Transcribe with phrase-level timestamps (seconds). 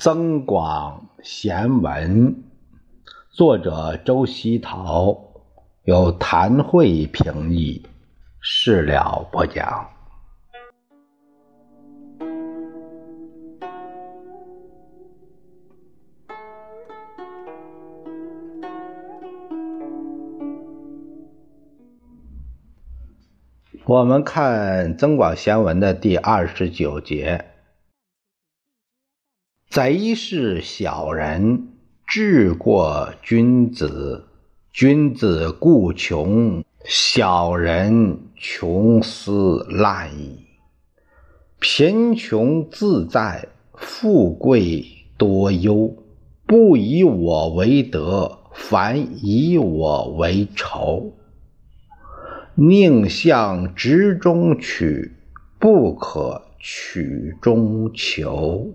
[0.00, 2.34] 增广贤文》，
[3.28, 5.14] 作者周希陶，
[5.84, 7.86] 由谭慧评译，
[8.40, 9.90] 事了播讲。
[23.84, 27.44] 我们看《增广贤文》的第二十九节
[29.70, 31.68] ：“贼是小人，
[32.04, 34.24] 智过君子。
[34.72, 40.40] 君子固穷，小人穷斯滥矣。
[41.60, 44.84] 贫穷自在，富贵
[45.16, 45.94] 多忧。
[46.48, 51.12] 不以我为德，反以我为仇。”
[52.58, 55.12] 宁向直中取，
[55.60, 58.74] 不可曲中求。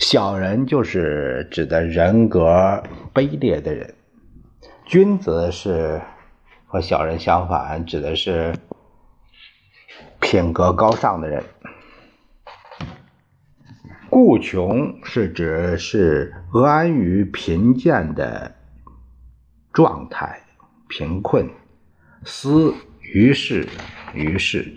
[0.00, 3.94] 小人就是指的人格卑劣的人，
[4.86, 6.00] 君子是
[6.66, 8.54] 和小人相反，指的是
[10.18, 11.44] 品格高尚的人。
[14.08, 16.34] 故穷是指是
[16.64, 18.56] 安于贫贱的
[19.70, 20.40] 状态，
[20.88, 21.46] 贫困。
[22.24, 23.68] 思于是，
[24.14, 24.72] 于是，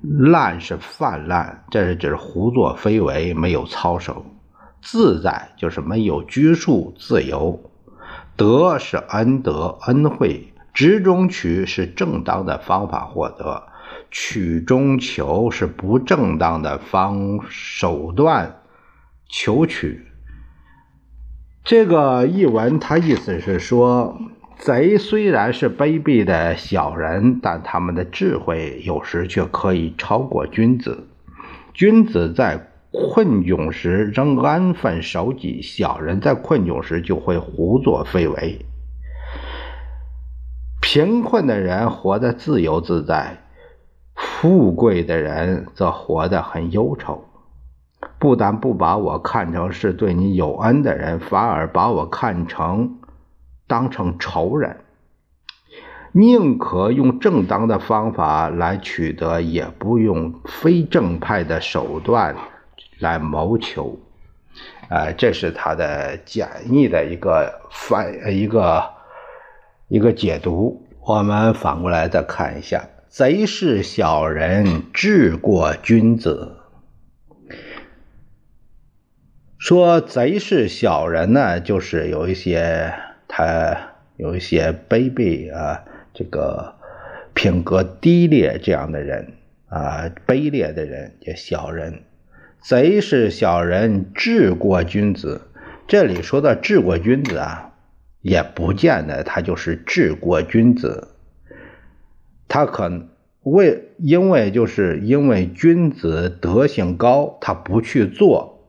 [0.00, 4.24] 滥是泛滥，这是指胡作非为，没有操守；
[4.80, 7.58] 自在就是没有拘束，自由；
[8.36, 13.64] 德是恩德，恩惠；直中取是正当的方法获得，
[14.10, 18.60] 曲中求是不正当的方手段
[19.28, 20.06] 求取。
[21.64, 24.16] 这个译文，它意思是说。
[24.58, 31.06] 贼虽然是卑鄙的小人，但他们的智慧有时却可以超过君子。
[31.72, 38.66] 君子在困窘时仍安分守己，小人在困窘时就会胡作非为。
[40.80, 43.38] 贫困的人活得自由自在，
[44.16, 47.24] 富贵的人则活得很忧愁。
[48.18, 52.98] 不但不把我看成是对你有恩的人，反而把我看成。
[53.68, 54.78] 当成仇人，
[56.12, 62.34] 宁可用正当的方法来取得，也不用非正派的手段
[62.98, 64.00] 来谋求。
[64.88, 68.82] 啊，这是他的简易的一个翻一个
[69.88, 70.88] 一个解读。
[71.06, 76.56] 我们反过来再看一下：贼是小人，智过君子。
[79.58, 82.94] 说贼是小人呢，就是有一些。
[83.28, 86.74] 他有一些卑鄙啊，这个
[87.34, 89.34] 品格低劣这样的人
[89.68, 92.02] 啊，卑劣的人叫小人。
[92.60, 95.42] 贼是小人，治过君子。
[95.86, 97.74] 这里说的治过君子啊，
[98.20, 101.08] 也不见得他就是治过君子。
[102.48, 102.90] 他可
[103.42, 108.64] 为因为就是因为君子德行高，他不去做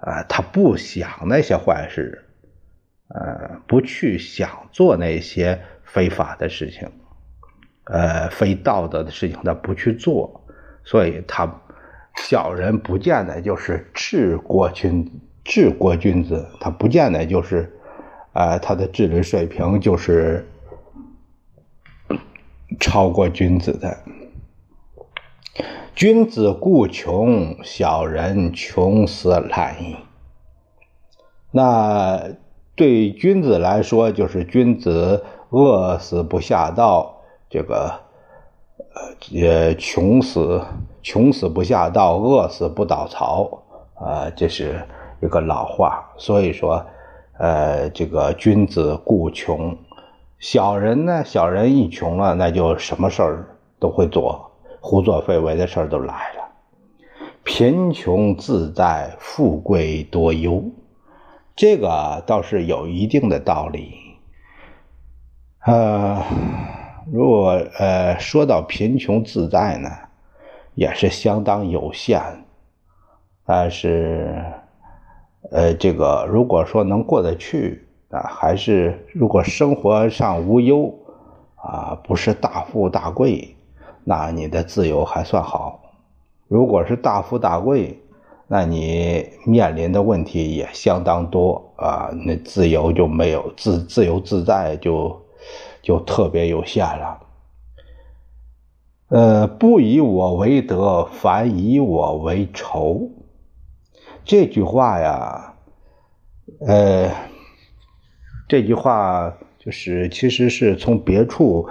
[0.00, 2.24] 啊，他不想那些坏事。
[3.12, 6.88] 呃，不去想做那些非法的事情，
[7.86, 10.44] 呃，非道德的事情，他不去做，
[10.84, 11.60] 所以他
[12.14, 15.10] 小人不见得就是治国君
[15.42, 17.68] 治国君子，他不见得就是，
[18.32, 20.46] 呃，他的智力水平就是
[22.78, 23.98] 超过君子的。
[25.96, 29.96] 君子固穷，小人穷死懒矣。
[31.50, 32.36] 那。
[32.80, 37.14] 对君子来说，就是君子饿死不下道，
[37.50, 37.92] 这个
[38.94, 40.62] 呃也穷死
[41.02, 43.64] 穷死不下道，饿死不倒槽
[43.96, 44.82] 啊，这是
[45.20, 46.10] 一个老话。
[46.16, 46.82] 所以说，
[47.36, 49.76] 呃，这个君子固穷，
[50.38, 53.46] 小人呢，小人一穷了，那就什么事儿
[53.78, 54.50] 都会做，
[54.80, 56.48] 胡作非为的事儿都来了。
[57.44, 60.64] 贫穷自在，富贵多忧。
[61.60, 63.92] 这个倒是有一定的道理，
[65.66, 66.24] 呃，
[67.12, 69.90] 如果呃说到贫穷自在呢，
[70.74, 72.18] 也是相当有限，
[73.44, 74.42] 但是
[75.52, 80.90] 呃，这个如果说能过得去啊，还是如果生活上无忧
[81.56, 83.54] 啊，不是大富大贵，
[84.02, 85.78] 那你的自由还算好；
[86.48, 87.99] 如果是大富大贵，
[88.52, 95.24] 那你面临的问题也相当多啊，那自由就没有自自由自在就
[95.80, 97.20] 就特别有限了。
[99.06, 103.12] 呃，不以我为德，反以我为仇。
[104.24, 105.54] 这句话呀，
[106.66, 107.08] 呃，
[108.48, 111.68] 这句话就是其实是从别处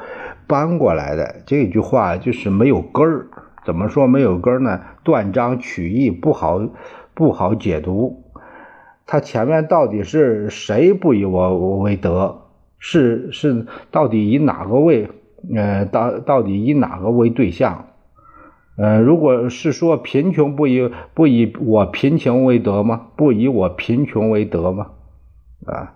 [0.47, 1.43] 搬过来的。
[1.45, 3.27] 这句话就是没有根儿。
[3.65, 4.81] 怎么说没有根呢？
[5.03, 6.61] 断章取义，不好
[7.13, 8.23] 不好解读。
[9.05, 12.41] 他前面到底是谁不以我为德？
[12.77, 15.09] 是是，到底以哪个为？
[15.55, 17.85] 呃，到到底以哪个为对象？
[18.77, 23.07] 呃，如果是说贫穷不以不以我贫穷为德吗？
[23.17, 24.87] 不以我贫穷为德吗？
[25.65, 25.93] 啊，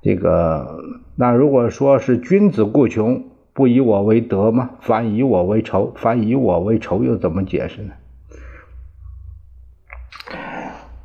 [0.00, 0.78] 这个
[1.16, 3.24] 那如果说是君子固穷，
[3.54, 4.70] 不以我为德吗？
[4.80, 7.94] 反以我为仇，反以我为仇又怎么解释呢？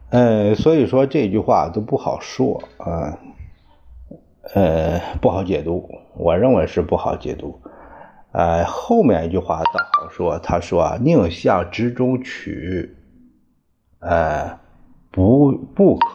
[0.10, 3.20] 呃，所以说这句话都不好说啊，
[4.56, 7.62] 呃，不好解读，我认为是不好解读。
[8.32, 12.96] 呃，后面一句话倒好说，他说啊，宁向直中取，
[14.00, 14.60] 呃，
[15.12, 16.08] 不不可，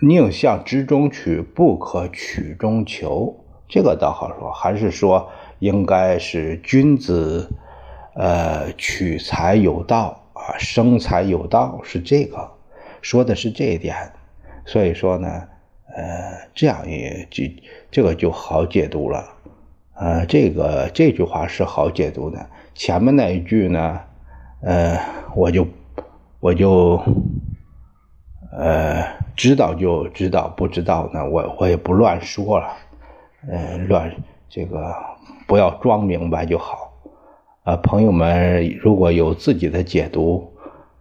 [0.00, 3.44] 宁向直中取，不可取中求。
[3.68, 5.28] 这个倒好说，还是说
[5.58, 7.50] 应该是君子，
[8.14, 12.50] 呃，取财有道啊，生财有道，是这个，
[13.02, 13.94] 说的是这一点。
[14.64, 15.28] 所以说呢。
[15.96, 17.42] 呃，这样也就
[17.90, 19.24] 这个就好解读了，
[19.94, 22.46] 呃，这个这句话是好解读的。
[22.74, 23.98] 前面那一句呢，
[24.60, 25.00] 呃，
[25.34, 25.66] 我就
[26.38, 27.02] 我就
[28.50, 29.04] 呃
[29.36, 32.68] 知道就知道，不知道呢，我我也不乱说了，
[33.48, 34.12] 呃，乱
[34.48, 34.94] 这个
[35.46, 36.92] 不要装明白就好。
[37.64, 40.52] 呃，朋友们如果有自己的解读，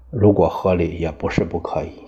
[0.10, 2.07] 如果合理，也不是不可以。